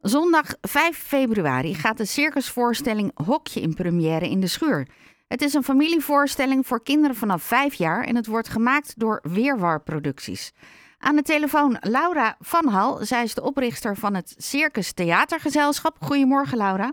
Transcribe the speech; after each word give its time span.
Zondag 0.00 0.56
5 0.60 0.96
februari 0.96 1.74
gaat 1.74 1.96
de 1.98 2.04
circusvoorstelling 2.04 3.26
Hokje 3.26 3.60
in 3.60 3.74
première 3.74 4.28
in 4.28 4.40
de 4.40 4.46
schuur. 4.46 4.88
Het 5.28 5.42
is 5.42 5.54
een 5.54 5.62
familievoorstelling 5.62 6.66
voor 6.66 6.82
kinderen 6.82 7.16
vanaf 7.16 7.42
5 7.42 7.74
jaar 7.74 8.04
en 8.04 8.16
het 8.16 8.26
wordt 8.26 8.48
gemaakt 8.48 8.98
door 8.98 9.20
Weerwar 9.22 9.82
Producties. 9.82 10.52
Aan 10.98 11.16
de 11.16 11.22
telefoon 11.22 11.76
Laura 11.80 12.36
van 12.38 12.68
Hal. 12.68 12.96
Zij 12.96 13.22
is 13.22 13.34
de 13.34 13.42
oprichter 13.42 13.96
van 13.96 14.14
het 14.14 14.34
Circus 14.36 14.92
Theatergezelschap. 14.92 15.96
Goedemorgen, 16.00 16.58
Laura. 16.58 16.92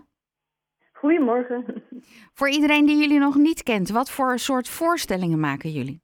Goedemorgen. 0.92 1.64
Voor 2.38 2.48
iedereen 2.48 2.86
die 2.86 2.96
jullie 2.96 3.18
nog 3.18 3.34
niet 3.34 3.62
kent, 3.62 3.90
wat 3.90 4.10
voor 4.10 4.38
soort 4.38 4.68
voorstellingen 4.68 5.40
maken 5.40 5.70
jullie? 5.70 6.02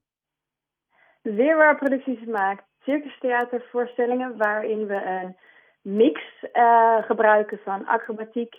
Weerwar 1.22 1.76
Producties 1.76 2.24
maakt 2.26 2.64
circustheatervoorstellingen 2.82 4.36
waarin 4.36 4.86
we 4.86 4.94
een 4.94 5.36
mix 5.84 6.20
uh, 6.52 7.02
gebruiken 7.02 7.58
van 7.64 7.86
acrobatiek, 7.86 8.54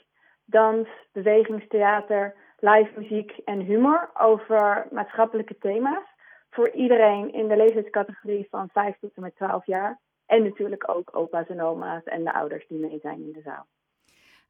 dans, 0.46 0.88
bewegingstheater, 1.12 2.36
live 2.60 2.92
muziek 2.96 3.32
en 3.46 3.60
humor 3.60 4.10
over 4.14 4.88
maatschappelijke 4.92 5.58
thema's. 5.58 6.04
Voor 6.50 6.70
iedereen 6.70 7.34
in 7.34 7.48
de 7.48 7.56
leeftijdscategorie 7.56 8.48
van 8.50 8.70
5 8.70 8.98
tot 9.00 9.12
en 9.16 9.22
met 9.22 9.36
12 9.36 9.66
jaar. 9.66 10.00
En 10.26 10.44
natuurlijk 10.44 10.90
ook 10.96 11.18
opa's 11.18 11.48
en 11.48 11.62
oma's 11.62 12.04
en 12.04 12.24
de 12.24 12.34
ouders 12.34 12.68
die 12.68 12.80
mee 12.80 13.00
zijn 13.02 13.22
in 13.22 13.32
de 13.32 13.42
zaal. 13.42 13.66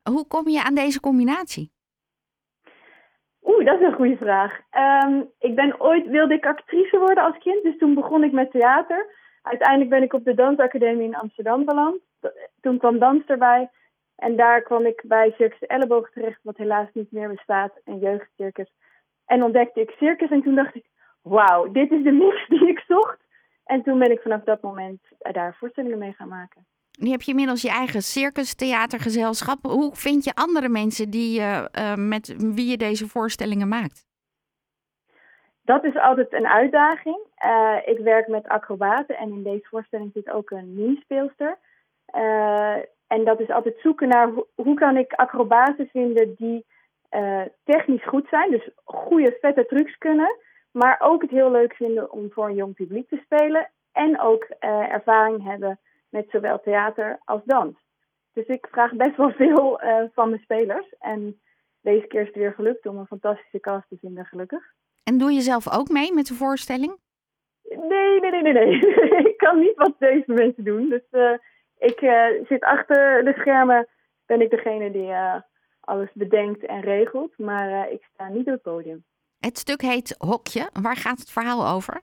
Hoe 0.03 0.27
kom 0.27 0.49
je 0.49 0.63
aan 0.63 0.75
deze 0.75 0.99
combinatie? 0.99 1.71
Oeh, 3.43 3.65
dat 3.65 3.79
is 3.79 3.85
een 3.85 3.93
goede 3.93 4.17
vraag. 4.17 4.59
Um, 5.05 5.29
ik 5.39 5.55
ben 5.55 5.81
ooit 5.81 6.07
wilde 6.07 6.33
ik 6.33 6.45
actrice 6.45 6.97
worden 6.97 7.23
als 7.23 7.37
kind, 7.37 7.63
dus 7.63 7.77
toen 7.77 7.93
begon 7.93 8.23
ik 8.23 8.31
met 8.31 8.51
theater. 8.51 9.07
Uiteindelijk 9.41 9.89
ben 9.89 10.03
ik 10.03 10.13
op 10.13 10.23
de 10.23 10.33
dansacademie 10.33 11.07
in 11.07 11.15
Amsterdam 11.15 11.65
beland. 11.65 12.01
Toen 12.65 12.77
kwam 12.77 12.99
dans 12.99 13.25
erbij. 13.25 13.69
En 14.15 14.35
daar 14.35 14.61
kwam 14.61 14.85
ik 14.85 15.01
bij 15.03 15.33
Circus 15.37 15.59
Elleboog 15.59 16.11
terecht, 16.11 16.39
wat 16.43 16.57
helaas 16.57 16.87
niet 16.93 17.11
meer 17.11 17.29
bestaat, 17.29 17.71
een 17.83 17.99
jeugdcircus. 17.99 18.71
En 19.25 19.43
ontdekte 19.43 19.81
ik 19.81 19.89
circus 19.89 20.29
en 20.29 20.41
toen 20.41 20.55
dacht 20.55 20.75
ik, 20.75 20.85
wauw, 21.21 21.71
dit 21.71 21.91
is 21.91 22.03
de 22.03 22.11
mix 22.11 22.47
die 22.47 22.67
ik 22.67 22.79
zocht. 22.87 23.17
En 23.65 23.83
toen 23.83 23.99
ben 23.99 24.11
ik 24.11 24.19
vanaf 24.21 24.43
dat 24.43 24.61
moment 24.61 24.99
daar 25.17 25.55
voorstellingen 25.59 25.97
mee 25.97 26.13
gaan 26.13 26.27
maken. 26.27 26.65
Nu 26.99 27.09
heb 27.09 27.21
je 27.21 27.31
inmiddels 27.31 27.61
je 27.61 27.69
eigen 27.69 28.01
circus-theatergezelschap. 28.01 29.65
Hoe 29.65 29.95
vind 29.95 30.23
je 30.23 30.35
andere 30.35 30.69
mensen 30.69 31.09
die, 31.09 31.39
uh, 31.39 31.65
uh, 31.79 31.95
met 31.95 32.35
wie 32.37 32.69
je 32.69 32.77
deze 32.77 33.07
voorstellingen 33.07 33.67
maakt? 33.67 34.05
Dat 35.61 35.83
is 35.83 35.97
altijd 35.97 36.33
een 36.33 36.47
uitdaging. 36.47 37.19
Uh, 37.45 37.77
ik 37.85 37.97
werk 37.97 38.27
met 38.27 38.47
acrobaten 38.47 39.17
en 39.17 39.29
in 39.29 39.43
deze 39.43 39.67
voorstelling 39.69 40.11
zit 40.13 40.31
ook 40.31 40.51
een 40.51 40.73
mini-speelster. 42.15 42.93
en 43.07 43.25
dat 43.25 43.39
is 43.39 43.49
altijd 43.49 43.79
zoeken 43.79 44.07
naar 44.07 44.29
hoe, 44.29 44.47
hoe 44.55 44.75
kan 44.75 44.97
ik 44.97 45.13
acrobaten 45.13 45.87
vinden 45.87 46.35
die 46.35 46.65
technisch 47.63 48.05
goed 48.05 48.27
zijn. 48.29 48.51
Dus 48.51 48.69
goede, 48.83 49.37
vette 49.41 49.65
trucs 49.65 49.97
kunnen. 49.97 50.37
Maar 50.71 50.99
ook 50.99 51.21
het 51.21 51.31
heel 51.31 51.51
leuk 51.51 51.75
vinden 51.75 52.11
om 52.11 52.31
voor 52.31 52.47
een 52.47 52.55
jong 52.55 52.73
publiek 52.73 53.09
te 53.09 53.21
spelen. 53.23 53.71
En 53.91 54.19
ook 54.19 54.43
ervaring 54.89 55.43
hebben 55.43 55.79
met 56.09 56.25
zowel 56.29 56.59
theater 56.59 57.19
als 57.25 57.41
dans. 57.45 57.75
Dus 58.33 58.45
ik 58.45 58.67
vraag 58.71 58.93
best 58.93 59.17
wel 59.17 59.31
veel 59.31 59.79
van 60.13 60.29
mijn 60.29 60.41
spelers. 60.41 60.95
En 60.99 61.39
deze 61.81 62.07
keer 62.07 62.21
is 62.21 62.27
het 62.27 62.35
weer 62.35 62.53
gelukt 62.53 62.85
om 62.85 62.97
een 62.97 63.05
fantastische 63.05 63.59
cast 63.59 63.89
te 63.89 63.97
vinden, 63.99 64.25
gelukkig. 64.25 64.63
En 65.03 65.17
doe 65.17 65.31
je 65.31 65.41
zelf 65.41 65.77
ook 65.77 65.89
mee 65.89 66.13
met 66.13 66.27
de 66.27 66.33
voorstelling? 66.33 66.97
Nee, 67.63 68.19
nee, 68.19 68.31
nee, 68.31 68.41
nee. 68.41 68.53
nee. 68.53 68.79
ik 69.31 69.37
kan 69.37 69.59
niet 69.59 69.75
wat 69.75 69.93
deze 69.99 70.31
mensen 70.33 70.63
doen. 70.63 70.89
Dus 70.89 71.03
ik 71.77 72.01
uh, 72.01 72.47
zit 72.47 72.63
achter 72.63 73.23
de 73.25 73.33
schermen. 73.37 73.87
Ben 74.25 74.41
ik 74.41 74.49
degene 74.49 74.91
die 74.91 75.13
alles 75.79 76.09
bedenkt 76.13 76.65
en 76.65 76.81
regelt. 76.81 77.37
Maar 77.37 77.91
ik 77.91 78.03
sta 78.13 78.27
niet 78.27 78.47
op 78.47 78.53
het 78.53 78.61
podium. 78.61 79.03
Het 79.39 79.57
stuk 79.57 79.81
heet 79.81 80.15
Hokje. 80.17 80.69
Waar 80.81 80.95
gaat 80.95 81.19
het 81.19 81.31
verhaal 81.31 81.67
over? 81.67 82.01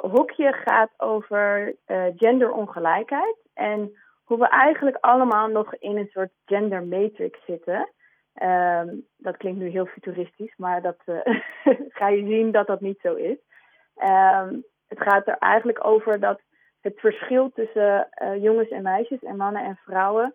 Hokje 0.00 0.52
gaat 0.52 0.90
over 0.96 1.76
genderongelijkheid 2.16 3.36
en 3.54 3.92
hoe 4.24 4.38
we 4.38 4.48
eigenlijk 4.48 4.96
allemaal 5.00 5.48
nog 5.48 5.74
in 5.74 5.96
een 5.96 6.10
soort 6.12 6.32
gender 6.44 6.82
matrix 6.86 7.44
zitten. 7.46 7.88
Um, 8.42 9.06
dat 9.16 9.36
klinkt 9.36 9.58
nu 9.58 9.68
heel 9.68 9.86
futuristisch, 9.86 10.54
maar 10.56 10.82
dat 10.82 10.96
uh, 11.06 11.20
ga 11.98 12.08
je 12.08 12.26
zien 12.26 12.52
dat 12.52 12.66
dat 12.66 12.80
niet 12.80 12.98
zo 13.00 13.14
is. 13.14 13.36
Um, 13.96 14.64
het 14.88 15.00
gaat 15.00 15.26
er 15.26 15.38
eigenlijk 15.38 15.86
over 15.86 16.20
dat 16.20 16.40
het 16.84 17.00
verschil 17.00 17.50
tussen 17.54 18.08
jongens 18.40 18.68
en 18.68 18.82
meisjes 18.82 19.22
en 19.22 19.36
mannen 19.36 19.62
en 19.62 19.78
vrouwen 19.84 20.34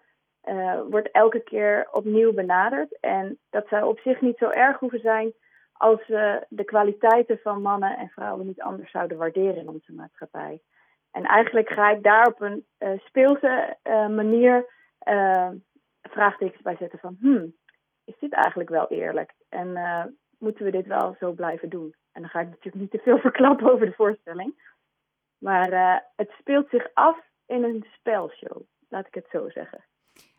wordt 0.89 1.11
elke 1.11 1.39
keer 1.39 1.87
opnieuw 1.91 2.33
benaderd. 2.33 2.99
En 2.99 3.37
dat 3.49 3.67
zou 3.67 3.85
op 3.85 3.99
zich 3.99 4.21
niet 4.21 4.37
zo 4.37 4.49
erg 4.49 4.79
hoeven 4.79 4.99
zijn 4.99 5.33
als 5.73 6.07
we 6.07 6.45
de 6.49 6.63
kwaliteiten 6.63 7.39
van 7.43 7.61
mannen 7.61 7.97
en 7.97 8.09
vrouwen 8.09 8.45
niet 8.45 8.61
anders 8.61 8.91
zouden 8.91 9.17
waarderen 9.17 9.55
in 9.55 9.69
onze 9.69 9.93
maatschappij. 9.93 10.61
En 11.11 11.23
eigenlijk 11.23 11.69
ga 11.69 11.89
ik 11.89 12.03
daar 12.03 12.27
op 12.27 12.41
een 12.41 12.66
uh, 12.79 12.89
speelse 12.99 13.77
manier 14.16 14.66
vraagtekens 16.01 16.61
bij 16.61 16.75
zetten 16.79 16.99
van, 16.99 17.17
hmm, 17.19 17.53
is 18.05 18.16
dit 18.19 18.33
eigenlijk 18.33 18.69
wel 18.69 18.87
eerlijk? 18.87 19.33
En 19.49 19.77
moeten 20.39 20.66
we 20.66 20.71
dit 20.71 20.87
wel 20.87 21.16
zo 21.19 21.31
blijven 21.31 21.69
doen? 21.69 21.95
En 22.11 22.21
dan 22.21 22.29
ga 22.29 22.39
ik 22.39 22.47
natuurlijk 22.47 22.75
niet 22.75 22.91
te 22.91 22.99
veel 23.03 23.17
verklappen 23.29 23.71
over 23.71 23.85
de 23.85 23.93
voorstelling. 23.93 24.69
Maar 25.39 26.03
het 26.16 26.31
speelt 26.39 26.69
zich 26.69 26.89
af 26.94 27.17
in 27.45 27.63
een 27.63 27.85
spelshow, 27.91 28.61
laat 28.89 29.07
ik 29.07 29.13
het 29.13 29.27
zo 29.31 29.50
zeggen. 29.50 29.85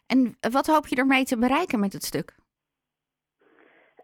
En 0.06 0.36
wat 0.50 0.66
hoop 0.66 0.86
je 0.86 0.96
ermee 0.96 1.24
te 1.24 1.38
bereiken 1.38 1.80
met 1.80 1.92
het 1.92 2.02
stuk? 2.02 2.34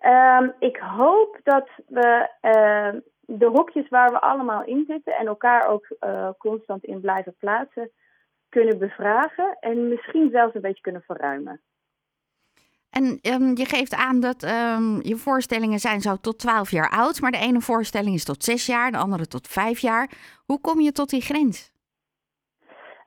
Um, 0.03 0.55
ik 0.59 0.77
hoop 0.77 1.41
dat 1.43 1.69
we 1.87 2.31
uh, 2.43 3.01
de 3.21 3.47
hokjes 3.47 3.89
waar 3.89 4.11
we 4.11 4.21
allemaal 4.21 4.65
in 4.65 4.85
zitten 4.89 5.17
en 5.17 5.27
elkaar 5.27 5.69
ook 5.69 5.97
uh, 6.01 6.31
constant 6.39 6.85
in 6.85 7.01
blijven 7.01 7.37
plaatsen, 7.39 7.91
kunnen 8.49 8.79
bevragen 8.79 9.57
en 9.61 9.89
misschien 9.89 10.31
zelfs 10.31 10.55
een 10.55 10.61
beetje 10.61 10.83
kunnen 10.83 11.03
verruimen. 11.03 11.61
En 12.99 13.05
um, 13.33 13.57
je 13.57 13.65
geeft 13.65 13.95
aan 13.95 14.21
dat 14.21 14.43
um, 14.43 15.03
je 15.03 15.17
voorstellingen 15.17 15.79
zijn 15.79 16.01
zo 16.01 16.17
tot 16.17 16.39
12 16.39 16.71
jaar 16.71 16.91
oud, 16.91 17.21
maar 17.21 17.31
de 17.31 17.47
ene 17.49 17.61
voorstelling 17.61 18.15
is 18.15 18.25
tot 18.25 18.45
6 18.45 18.67
jaar, 18.67 18.91
de 18.91 18.99
andere 18.99 19.27
tot 19.27 19.47
5 19.47 19.79
jaar. 19.79 20.11
Hoe 20.47 20.61
kom 20.61 20.81
je 20.81 20.93
tot 20.93 21.11
die 21.11 21.21
grens? 21.21 21.75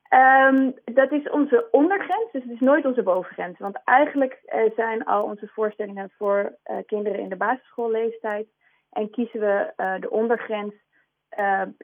Um, 0.09 0.73
dat 0.85 1.11
is 1.11 1.29
onze 1.29 1.67
ondergrens, 1.71 2.31
dus 2.31 2.43
het 2.43 2.51
is 2.51 2.59
nooit 2.59 2.85
onze 2.85 3.03
bovengrens. 3.03 3.59
Want 3.59 3.81
eigenlijk 3.83 4.39
uh, 4.45 4.75
zijn 4.75 5.05
al 5.05 5.23
onze 5.23 5.47
voorstellingen 5.47 6.11
voor 6.17 6.57
uh, 6.65 6.77
kinderen 6.85 7.19
in 7.19 7.29
de 7.29 7.35
basisschoolleeftijd. 7.35 8.47
En 8.89 9.09
kiezen 9.09 9.39
we 9.39 9.73
uh, 9.77 9.99
de 9.99 10.09
ondergrens 10.09 10.73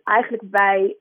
eigenlijk 0.03 0.43
bij, 0.49 0.97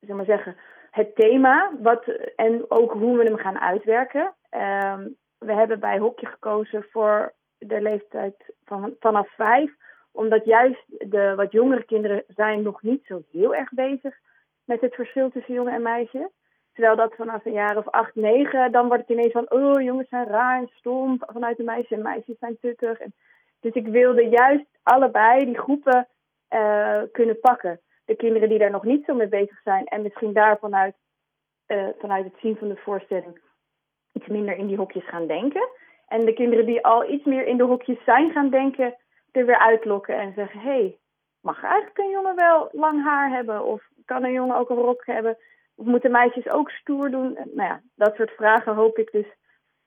zeg 0.00 0.16
maar 0.16 0.24
zeggen, 0.24 0.56
het 0.90 1.14
thema 1.14 1.70
wat, 1.80 2.04
en 2.36 2.64
ook 2.68 2.92
hoe 2.92 3.16
we 3.16 3.24
hem 3.24 3.36
gaan 3.36 3.60
uitwerken. 3.60 4.34
Um, 4.50 5.18
we 5.40 5.52
hebben 5.52 5.80
bij 5.80 5.98
Hokje 5.98 6.26
gekozen 6.26 6.86
voor 6.90 7.32
de 7.58 7.80
leeftijd 7.80 8.34
van, 8.64 8.94
vanaf 8.98 9.34
vijf, 9.34 9.72
omdat 10.12 10.44
juist 10.44 10.84
de 11.10 11.34
wat 11.36 11.52
jongere 11.52 11.84
kinderen 11.84 12.24
zijn 12.28 12.62
nog 12.62 12.82
niet 12.82 13.04
zo 13.06 13.22
heel 13.30 13.54
erg 13.54 13.70
bezig 13.72 14.18
met 14.64 14.80
het 14.80 14.94
verschil 14.94 15.30
tussen 15.30 15.54
jongen 15.54 15.72
en 15.72 15.82
meisje. 15.82 16.30
Terwijl 16.72 16.96
dat 16.96 17.14
vanaf 17.14 17.44
een 17.44 17.52
jaar 17.52 17.76
of 17.76 17.88
acht, 17.88 18.14
negen, 18.14 18.72
dan 18.72 18.86
wordt 18.86 19.08
het 19.08 19.16
ineens 19.16 19.32
van, 19.32 19.50
oh, 19.50 19.82
jongens 19.82 20.08
zijn 20.08 20.26
raar 20.26 20.58
en 20.58 20.70
stom 20.74 21.18
vanuit 21.18 21.56
de 21.56 21.62
meisjes 21.62 21.98
en 21.98 22.02
meisjes 22.02 22.38
zijn 22.38 22.58
tukkig. 22.60 22.98
En, 22.98 23.12
dus 23.60 23.72
ik 23.72 23.86
wilde 23.86 24.28
juist 24.28 24.66
allebei 24.82 25.44
die 25.44 25.58
groepen 25.58 26.08
uh, 26.50 27.02
kunnen 27.12 27.40
pakken. 27.40 27.80
De 28.04 28.14
kinderen 28.14 28.48
die 28.48 28.58
daar 28.58 28.70
nog 28.70 28.84
niet 28.84 29.04
zo 29.04 29.14
mee 29.14 29.28
bezig 29.28 29.60
zijn 29.62 29.86
en 29.86 30.02
misschien 30.02 30.32
daar 30.32 30.58
vanuit, 30.58 30.94
uh, 31.66 31.88
vanuit 31.98 32.24
het 32.24 32.36
zien 32.40 32.56
van 32.56 32.68
de 32.68 32.76
voorstelling 32.76 33.40
iets 34.12 34.26
minder 34.26 34.56
in 34.56 34.66
die 34.66 34.76
hokjes 34.76 35.08
gaan 35.08 35.26
denken. 35.26 35.68
En 36.08 36.24
de 36.24 36.32
kinderen 36.32 36.66
die 36.66 36.84
al 36.84 37.10
iets 37.10 37.24
meer 37.24 37.46
in 37.46 37.56
de 37.56 37.64
hokjes 37.64 38.04
zijn 38.04 38.30
gaan 38.30 38.50
denken, 38.50 38.94
er 39.32 39.46
weer 39.46 39.58
uitlokken 39.58 40.18
en 40.18 40.32
zeggen, 40.34 40.60
hé, 40.60 40.68
hey, 40.68 40.98
mag 41.40 41.62
eigenlijk 41.62 41.98
een 41.98 42.10
jongen 42.10 42.36
wel 42.36 42.68
lang 42.72 43.04
haar 43.04 43.30
hebben? 43.30 43.64
Of 43.64 43.82
kan 44.04 44.24
een 44.24 44.32
jongen 44.32 44.56
ook 44.56 44.70
een 44.70 44.76
rok 44.76 45.06
hebben? 45.06 45.36
Of 45.74 45.86
moeten 45.86 46.10
meisjes 46.10 46.50
ook 46.50 46.70
stoer 46.70 47.10
doen? 47.10 47.32
Nou 47.32 47.68
ja, 47.68 47.80
dat 47.94 48.14
soort 48.14 48.30
vragen 48.30 48.74
hoop 48.74 48.98
ik 48.98 49.10
dus 49.12 49.26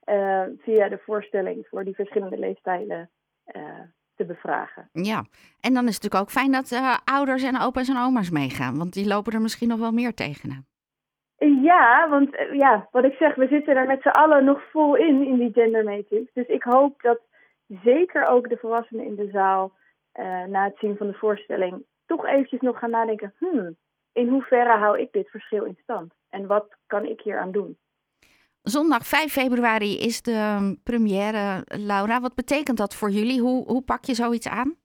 uh, 0.06 0.44
via 0.58 0.90
de 0.90 1.00
voorstelling 1.06 1.68
voor 1.70 1.84
die 1.84 1.96
verschillende 1.96 2.38
leeftijden 2.38 3.10
uh, 3.56 3.80
te 4.16 4.26
bevragen. 4.26 4.90
Ja, 4.92 5.26
en 5.60 5.74
dan 5.74 5.88
is 5.88 5.94
het 5.94 6.04
natuurlijk 6.04 6.22
ook 6.22 6.30
fijn 6.30 6.52
dat 6.52 6.72
uh, 6.72 6.98
ouders 7.04 7.44
en 7.44 7.62
opa's 7.62 7.90
en 7.90 7.98
oma's 7.98 8.30
meegaan, 8.30 8.78
want 8.78 8.94
die 8.94 9.08
lopen 9.08 9.34
er 9.34 9.42
misschien 9.42 9.68
nog 9.68 9.80
wel 9.80 9.92
meer 9.92 10.14
tegenaan. 10.14 10.66
Ja, 11.62 12.10
want 12.10 12.30
ja, 12.52 12.88
wat 12.92 13.04
ik 13.04 13.14
zeg, 13.14 13.36
we 13.36 13.48
zitten 13.48 13.76
er 13.76 13.88
met 13.88 14.02
z'n 14.02 14.08
allen 14.08 14.46
nog 14.46 14.62
vol 14.72 14.96
in, 14.96 15.26
in 15.26 15.38
die 15.38 15.54
gender 15.54 15.84
matrix. 15.84 16.34
Dus 16.34 16.48
ik 16.48 16.64
hoop 16.64 17.02
dat 17.02 17.20
zeker 17.68 18.28
ook 18.28 18.50
de 18.50 18.58
volwassenen 18.58 19.06
in 19.06 19.16
de 19.16 19.30
zaal 19.32 19.72
uh, 20.20 20.44
na 20.44 20.64
het 20.64 20.78
zien 20.78 20.98
van 20.98 21.08
de 21.08 21.14
voorstelling 21.14 21.86
toch 22.06 22.26
eventjes 22.26 22.62
nog 22.62 22.80
gaan 22.80 22.90
nadenken, 22.90 23.34
hmm, 23.38 23.76
in 24.14 24.28
hoeverre 24.28 24.78
hou 24.78 25.00
ik 25.00 25.12
dit 25.12 25.30
verschil 25.30 25.64
in 25.64 25.78
stand? 25.82 26.14
en 26.34 26.48
wat 26.48 26.76
kan 26.88 27.06
ik 27.06 27.22
hier 27.22 27.40
aan 27.40 27.52
doen? 27.52 27.78
Zondag 28.62 29.06
5 29.08 29.32
februari 29.32 30.00
is 30.00 30.22
de 30.22 30.78
première. 30.84 31.64
Laura, 31.66 32.20
wat 32.20 32.36
betekent 32.36 32.78
dat 32.78 32.96
voor 32.96 33.10
jullie? 33.10 33.42
Hoe, 33.42 33.66
hoe 33.66 33.82
pak 33.82 34.04
je 34.04 34.14
zoiets 34.14 34.48
aan? 34.48 34.76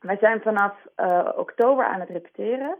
Wij 0.00 0.16
zijn 0.16 0.40
vanaf 0.40 0.74
uh, 0.96 1.28
oktober 1.36 1.84
aan 1.84 2.00
het 2.00 2.08
repeteren. 2.08 2.78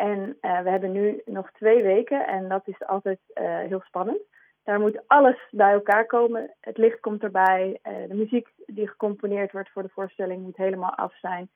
En 0.00 0.36
uh, 0.40 0.60
we 0.60 0.70
hebben 0.70 0.92
nu 0.92 1.22
nog 1.24 1.50
twee 1.52 1.82
weken 1.82 2.26
en 2.26 2.48
dat 2.48 2.62
is 2.68 2.86
altijd 2.86 3.18
uh, 3.34 3.58
heel 3.58 3.80
spannend. 3.80 4.20
Daar 4.64 4.80
moet 4.80 5.02
alles 5.06 5.48
bij 5.50 5.72
elkaar 5.72 6.06
komen. 6.06 6.54
Het 6.60 6.76
licht 6.76 7.00
komt 7.00 7.22
erbij. 7.22 7.78
de 7.82 8.14
muziek 8.14 8.48
die 8.66 8.88
gecomponeerd 8.88 9.52
wordt 9.52 9.70
voor 9.70 9.82
de 9.82 9.88
voorstelling 9.88 10.42
moet 10.42 10.56
helemaal 10.56 10.94
af 10.94 11.18
zijn. 11.18 11.50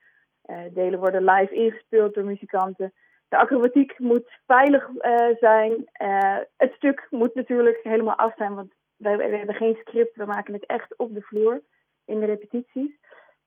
delen 0.71 0.99
worden 0.99 1.23
live 1.23 1.53
ingespeeld 1.53 2.13
door 2.13 2.25
muzikanten. 2.25 2.93
De 3.29 3.37
acrobatiek 3.37 3.99
moet 3.99 4.39
veilig 4.45 4.89
zijn. 5.39 5.89
het 6.57 6.73
stuk 6.73 7.07
moet 7.09 7.35
natuurlijk 7.35 7.79
helemaal 7.83 8.15
af 8.15 8.35
zijn, 8.35 8.55
want 8.55 8.73
wij, 8.95 9.17
we 9.17 9.37
hebben 9.37 9.55
geen 9.55 9.77
script. 9.79 10.15
We 10.15 10.25
maken 10.25 10.53
het 10.53 10.65
echt 10.65 10.97
op 10.97 11.13
de 11.13 11.21
vloer 11.21 11.61
in 12.05 12.19
de 12.19 12.25
repetities. 12.25 12.97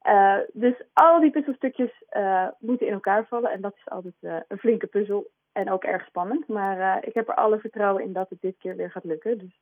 Uh, 0.08 0.36
dus 0.52 0.74
al 0.92 1.20
die 1.20 1.30
puzzelstukjes 1.30 2.02
uh, 2.16 2.48
moeten 2.58 2.86
in 2.86 2.92
elkaar 2.92 3.26
vallen. 3.26 3.50
En 3.50 3.60
dat 3.60 3.74
is 3.76 3.88
altijd 3.88 4.14
uh, 4.20 4.36
een 4.48 4.58
flinke 4.58 4.86
puzzel. 4.86 5.30
En 5.52 5.70
ook 5.70 5.84
erg 5.84 6.06
spannend. 6.06 6.48
Maar 6.48 7.06
ik 7.06 7.14
heb 7.14 7.28
er 7.28 7.34
alle 7.34 7.58
vertrouwen 7.58 8.02
in 8.04 8.12
dat 8.12 8.30
het 8.30 8.40
dit 8.40 8.56
keer 8.58 8.76
weer 8.76 8.90
gaat 8.90 9.04
lukken. 9.04 9.38
Dus. 9.38 9.60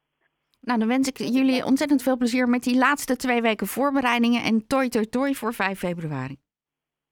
Nou, 0.60 0.78
dan 0.78 0.88
wens 0.88 1.08
ik 1.08 1.16
jullie 1.16 1.64
ontzettend 1.64 2.02
veel 2.02 2.16
plezier 2.16 2.48
met 2.48 2.62
die 2.62 2.78
laatste 2.78 3.16
twee 3.16 3.42
weken 3.42 3.66
voorbereidingen. 3.66 4.42
En 4.42 4.66
toi 4.66 4.88
toi 4.88 5.06
toi 5.06 5.34
voor 5.34 5.52
5 5.52 5.78
februari. 5.78 6.36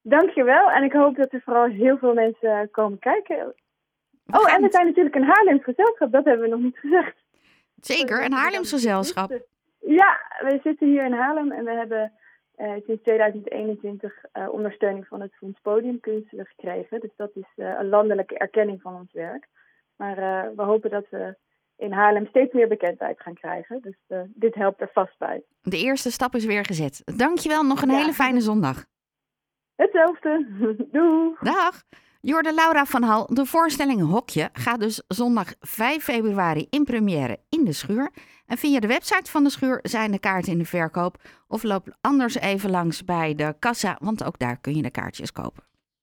Dankjewel. 0.02 0.70
En 0.70 0.82
ik 0.82 0.92
hoop 0.92 1.16
dat 1.16 1.32
er 1.32 1.42
vooral 1.44 1.66
heel 1.66 1.98
veel 1.98 2.14
mensen 2.14 2.68
komen 2.70 2.98
kijken. 2.98 3.54
oh, 4.26 4.54
en 4.54 4.62
we 4.62 4.68
zijn 4.70 4.86
natuurlijk 4.86 5.14
een 5.14 5.24
Haarlems 5.24 5.64
gezelschap. 5.64 6.12
Dat 6.12 6.24
hebben 6.24 6.44
we 6.44 6.54
nog 6.54 6.60
niet 6.60 6.78
gezegd. 6.78 7.16
Zeker, 7.80 8.24
een 8.24 8.32
Haarlems 8.32 8.70
gezelschap. 8.70 9.30
Ja, 9.80 10.20
we 10.38 10.60
zitten 10.62 10.86
hier 10.88 11.04
in 11.04 11.12
Haarlem 11.12 11.52
en 11.52 11.64
we 11.64 11.70
hebben 11.70 12.12
sinds 12.56 13.02
2021 13.02 14.12
uh, 14.32 14.48
ondersteuning 14.52 15.06
van 15.06 15.20
het 15.20 15.34
Fonds 15.34 15.60
Podiumkunsten 15.60 16.46
gekregen. 16.46 17.00
Dus 17.00 17.12
dat 17.16 17.30
is 17.34 17.46
uh, 17.56 17.78
een 17.78 17.88
landelijke 17.88 18.38
erkenning 18.38 18.80
van 18.80 18.94
ons 18.94 19.12
werk. 19.12 19.48
Maar 19.96 20.16
we 20.56 20.62
hopen 20.62 20.90
dat 20.90 21.06
we 21.10 21.36
in 21.76 21.92
Haarlem 21.92 22.26
steeds 22.26 22.52
meer 22.52 22.68
bekendheid 22.68 23.20
gaan 23.20 23.34
krijgen. 23.34 23.80
Dus 23.82 24.26
dit 24.28 24.54
helpt 24.54 24.80
er 24.80 24.90
vast 24.92 25.18
bij. 25.18 25.42
De 25.62 25.78
eerste 25.78 26.10
stap 26.10 26.34
is 26.34 26.44
weer 26.44 26.64
gezet. 26.64 27.02
Dankjewel, 27.16 27.62
nog 27.62 27.82
een 27.82 27.90
ja. 27.90 27.96
hele 27.96 28.12
fijne 28.12 28.40
zondag. 28.40 28.84
Hetzelfde. 29.76 30.46
Doei. 30.92 31.34
Dag. 31.40 31.82
Jorde 32.26 32.54
Laura 32.54 32.84
van 32.84 33.02
Hal, 33.02 33.26
de 33.34 33.46
voorstelling 33.46 34.00
Hokje 34.00 34.50
gaat 34.52 34.80
dus 34.80 35.02
zondag 35.08 35.54
5 35.60 36.04
februari 36.04 36.66
in 36.70 36.84
première 36.84 37.38
in 37.48 37.64
de 37.64 37.72
schuur. 37.72 38.10
En 38.46 38.58
via 38.58 38.80
de 38.80 38.86
website 38.86 39.30
van 39.30 39.44
de 39.44 39.50
schuur 39.50 39.78
zijn 39.82 40.10
de 40.10 40.18
kaarten 40.18 40.52
in 40.52 40.58
de 40.58 40.64
verkoop. 40.64 41.22
Of 41.48 41.62
loop 41.62 41.96
anders 42.00 42.34
even 42.34 42.70
langs 42.70 43.04
bij 43.04 43.34
de 43.34 43.54
kassa, 43.58 43.96
want 44.00 44.24
ook 44.24 44.38
daar 44.38 44.56
kun 44.56 44.76
je 44.76 44.82
de 44.82 44.90
kaartjes 44.90 45.32
kopen. 45.32 45.62